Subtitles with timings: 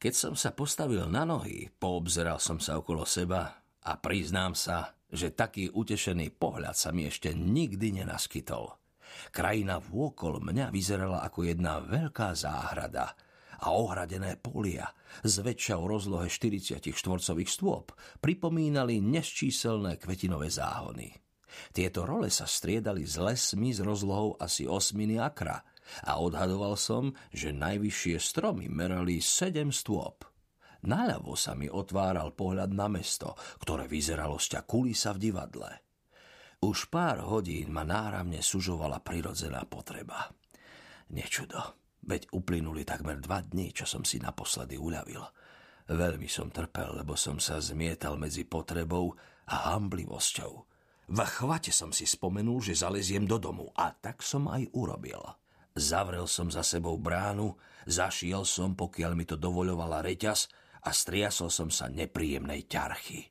[0.00, 3.52] Keď som sa postavil na nohy, poobzeral som sa okolo seba
[3.84, 8.80] a priznám sa, že taký utešený pohľad sa mi ešte nikdy nenaskytol.
[9.28, 13.12] Krajina vôkol mňa vyzerala ako jedna veľká záhrada
[13.60, 14.88] a ohradené polia
[15.20, 17.92] z väčšou rozlohe 40 štvorcových stôp
[18.24, 21.12] pripomínali nesčíselné kvetinové záhony.
[21.76, 25.60] Tieto role sa striedali s lesmi s rozlohou asi osminy akra
[26.06, 30.26] a odhadoval som, že najvyššie stromy merali sedem stôp.
[30.80, 35.70] Naľavo sa mi otváral pohľad na mesto, ktoré vyzeralo sťa kulisa v divadle.
[36.60, 40.28] Už pár hodín ma náramne sužovala prirodzená potreba.
[41.12, 45.20] Nečudo, veď uplynuli takmer dva dní, čo som si naposledy uľavil.
[45.90, 49.16] Veľmi som trpel, lebo som sa zmietal medzi potrebou
[49.50, 50.52] a hamblivosťou.
[51.10, 55.18] V chvate som si spomenul, že zaleziem do domu a tak som aj urobil.
[55.78, 57.54] Zavrel som za sebou bránu,
[57.86, 60.50] zašiel som, pokiaľ mi to dovoľovala reťaz
[60.82, 63.30] a striasol som sa nepríjemnej ťarchy.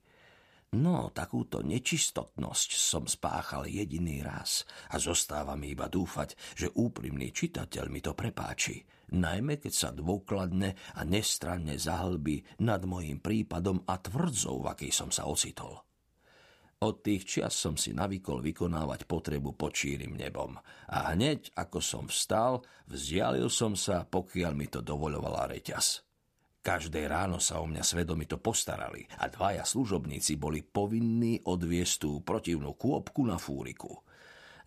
[0.70, 7.90] No, takúto nečistotnosť som spáchal jediný raz a zostáva mi iba dúfať, že úprimný čitateľ
[7.90, 14.62] mi to prepáči, najmä keď sa dôkladne a nestranne zahlbí nad mojím prípadom a tvrdzou,
[14.62, 15.89] v akej som sa ocitol.
[16.80, 20.56] Od tých čias som si navykol vykonávať potrebu pod čírim nebom
[20.88, 26.08] a hneď ako som vstal, vzdialil som sa, pokiaľ mi to dovoľovala reťaz.
[26.64, 32.72] Každé ráno sa o mňa svedomito postarali a dvaja služobníci boli povinní odviesť tú protivnú
[32.80, 34.00] kôpku na fúriku.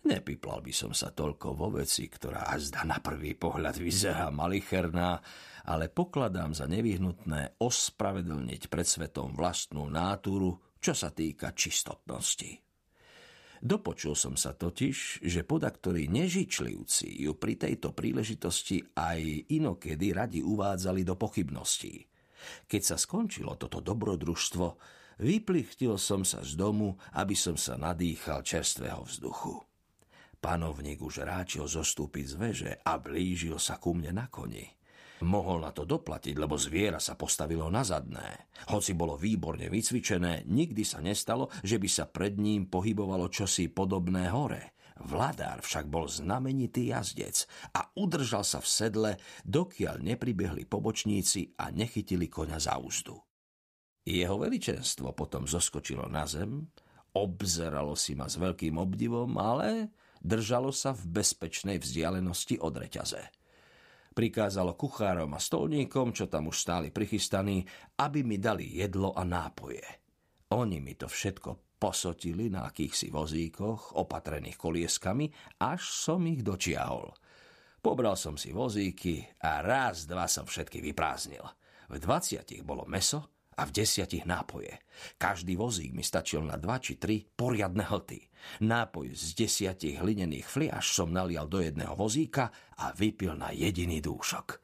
[0.05, 5.17] Nepiplal by som sa toľko vo veci, ktorá azda na prvý pohľad vyzerá malicherná,
[5.65, 12.59] ale pokladám za nevyhnutné ospravedlniť pred svetom vlastnú náturu, čo sa týka čistotnosti.
[13.63, 21.07] Dopočul som sa totiž, že podaktori nežičlivci ju pri tejto príležitosti aj inokedy radi uvádzali
[21.07, 22.03] do pochybností.
[22.67, 24.65] Keď sa skončilo toto dobrodružstvo,
[25.23, 29.63] vyplichtil som sa z domu, aby som sa nadýchal čerstvého vzduchu.
[30.43, 34.67] Panovník už ráčil zostúpiť z veže a blížil sa ku mne na koni.
[35.23, 38.51] Mohol na to doplatiť, lebo zviera sa postavilo na zadné.
[38.67, 44.27] Hoci bolo výborne vycvičené, nikdy sa nestalo, že by sa pred ním pohybovalo čosi podobné
[44.27, 44.75] hore.
[44.99, 49.11] Vladár však bol znamenitý jazdec a udržal sa v sedle,
[49.47, 53.17] dokiaľ nepribehli pobočníci a nechytili koňa za úzdu.
[54.03, 56.67] Jeho veličenstvo potom zoskočilo na zem,
[57.15, 63.23] obzeralo si ma s veľkým obdivom, ale držalo sa v bezpečnej vzdialenosti od reťaze
[64.13, 67.65] prikázalo kuchárom a stolníkom, čo tam už stáli prichystaní,
[67.99, 69.83] aby mi dali jedlo a nápoje.
[70.53, 75.27] Oni mi to všetko posotili na akýchsi vozíkoch, opatrených kolieskami,
[75.59, 77.11] až som ich dočiahol.
[77.83, 81.43] Pobral som si vozíky a raz, dva som všetky vyprázdnil.
[81.91, 84.81] V dvaciatich bolo meso, a v desiatich nápoje.
[85.17, 88.19] Každý vozík mi stačil na dva či tri poriadne hlty.
[88.65, 94.59] Nápoj z desiatich hlinených fliaž som nalial do jedného vozíka a vypil na jediný dúšok.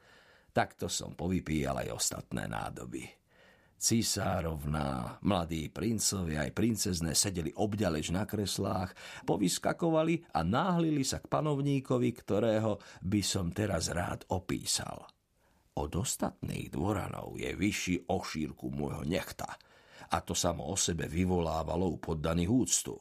[0.50, 3.20] Takto som povypíjal aj ostatné nádoby.
[3.80, 8.92] Císárovná, mladí princovi aj princezné sedeli obďaleč na kreslách,
[9.24, 15.08] povyskakovali a náhlili sa k panovníkovi, ktorého by som teraz rád opísal.
[15.78, 19.54] Od ostatných dvoranov je vyšší o šírku môjho nechta
[20.10, 22.94] a to samo o sebe vyvolávalo u poddaných úctu.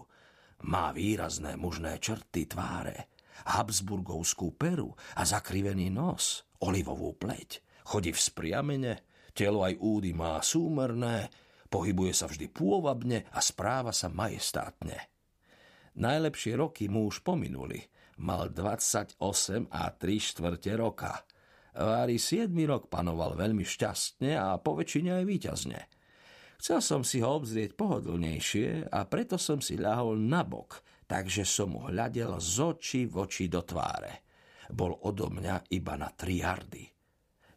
[0.69, 3.09] Má výrazné mužné črty tváre,
[3.50, 7.63] habsburgovskú peru a zakrivený nos, olivovú pleť.
[7.90, 8.94] Chodí v spriamene,
[9.34, 11.31] telo aj údy má súmerné,
[11.72, 15.09] pohybuje sa vždy pôvabne a správa sa majestátne.
[15.97, 17.81] Najlepšie roky mu už pominuli.
[18.19, 19.18] Mal 28
[19.72, 21.18] a 3 štvrte roka–
[21.75, 25.80] Vári 7 rok panoval veľmi šťastne a po väčšine aj výťazne.
[26.59, 31.72] Chcel som si ho obzrieť pohodlnejšie a preto som si ľahol na bok, takže som
[31.72, 34.28] mu hľadel z očí v oči do tváre.
[34.69, 36.84] Bol odo mňa iba na tri jardy.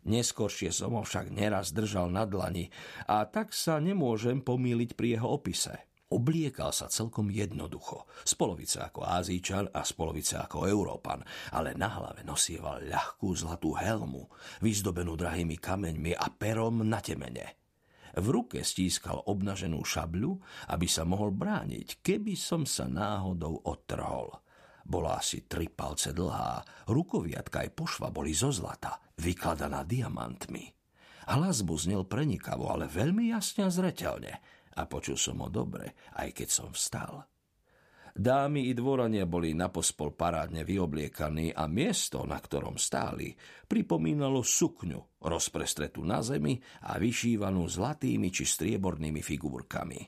[0.02, 2.70] Neskôršie som ho však neraz držal na dlani
[3.06, 5.91] a tak sa nemôžem pomýliť pri jeho opise.
[6.12, 11.24] Obliekal sa celkom jednoducho, z polovice ako Ázíčan a z polovice ako Európan,
[11.56, 14.28] ale na hlave nosieval ľahkú zlatú helmu,
[14.60, 17.56] vyzdobenú drahými kameňmi a perom na temene.
[18.12, 20.36] V ruke stískal obnaženú šabľu,
[20.76, 24.36] aby sa mohol brániť, keby som sa náhodou odtrhol.
[24.84, 26.60] Bola asi tri palce dlhá,
[26.92, 30.76] rukoviatka aj pošva boli zo zlata, vykladaná diamantmi.
[31.32, 34.36] Hlas mu znel prenikavo, ale veľmi jasne a zreteľne–
[34.76, 37.24] a počul som ho dobre, aj keď som vstal.
[38.12, 43.32] Dámy i dvorania boli napospol parádne vyobliekaní a miesto, na ktorom stáli,
[43.64, 50.00] pripomínalo sukňu, rozprestretú na zemi a vyšívanú zlatými či striebornými figurkami.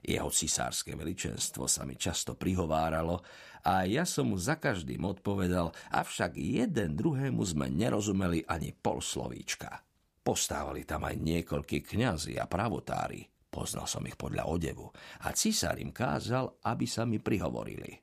[0.00, 3.18] Jeho cisárske veličenstvo sa mi často prihováralo
[3.66, 9.82] a ja som mu za každým odpovedal, avšak jeden druhému sme nerozumeli ani pol slovíčka.
[10.22, 14.86] Postávali tam aj niekoľkí kňazi a pravotári, Poznal som ich podľa odevu
[15.26, 17.98] a cisár im kázal, aby sa mi prihovorili.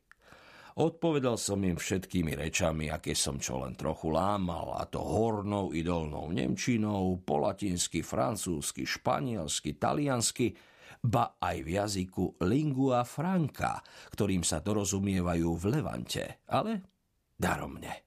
[0.78, 5.82] Odpovedal som im všetkými rečami, aké som čo len trochu lámal, a to hornou i
[5.82, 10.54] dolnou nemčinou, po latinsky, francúzsky, španielsky, taliansky,
[11.02, 13.82] ba aj v jazyku lingua franca,
[14.14, 16.86] ktorým sa dorozumievajú v Levante, ale
[17.34, 18.06] daromne.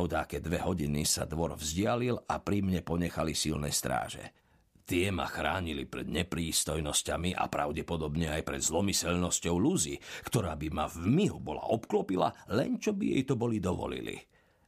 [0.00, 4.47] Odáke dve hodiny sa dvor vzdialil a pri mne ponechali silné stráže.
[4.88, 11.04] Tie ma chránili pred neprístojnosťami a pravdepodobne aj pred zlomyselnosťou Luzy, ktorá by ma v
[11.04, 14.16] mihu bola obklopila, len čo by jej to boli dovolili.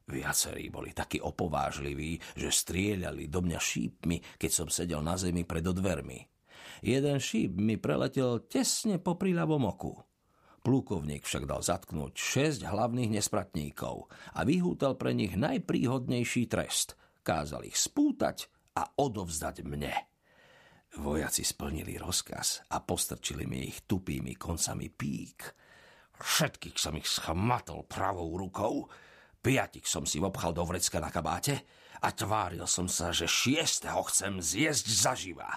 [0.05, 5.65] Viacerí boli takí opovážliví, že strieľali do mňa šípmi, keď som sedel na zemi pred
[5.65, 6.21] dvermi.
[6.85, 10.05] Jeden šíp mi preletel tesne po príľavom oku.
[10.61, 17.01] Plukovník však dal zatknúť šesť hlavných nespratníkov a vyhútal pre nich najpríhodnejší trest.
[17.25, 20.10] Kázal ich spútať a odovzdať mne.
[20.99, 25.41] Vojaci splnili rozkaz a postrčili mi ich tupými koncami pík.
[26.19, 28.91] Všetkých som ich schmatol pravou rukou,
[29.39, 31.63] piatik som si obchal do vrecka na kabáte
[32.03, 35.51] a tváril som sa, že šiestého chcem zjesť zaživa.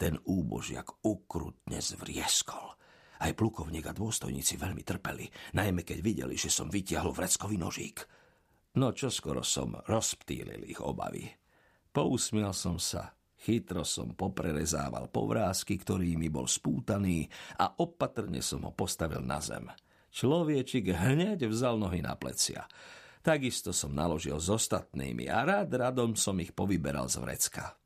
[0.00, 2.80] Ten úbožiak ukrutne zvrieskol.
[3.20, 8.00] Aj plukovník a dôstojníci veľmi trpeli, najmä keď videli, že som vytiahol vreckový nožík.
[8.80, 11.28] No čo skoro som rozptýlil ich obavy.
[11.92, 17.24] Pousmial som sa Chytro som poprerezával povrázky, ktorými bol spútaný
[17.56, 19.64] a opatrne som ho postavil na zem.
[20.12, 22.68] Človečik hneď vzal nohy na plecia.
[23.24, 27.80] Takisto som naložil s ostatnými a rád radom som ich povyberal z vrecka.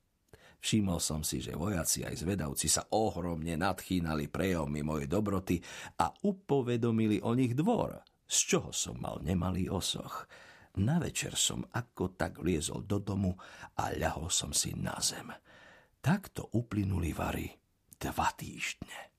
[0.59, 5.61] Všimol som si, že vojaci aj zvedavci sa ohromne nadchýnali prejommi mojej dobroty
[6.01, 10.25] a upovedomili o nich dvor, z čoho som mal nemalý osoch.
[10.75, 13.31] Na večer som ako tak liezol do domu
[13.79, 15.31] a ľahol som si na zem.
[16.03, 17.47] Takto uplynuli vary
[17.95, 19.14] dva týždne.